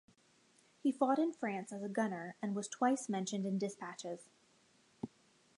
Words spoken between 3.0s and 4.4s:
mentioned in dispatches.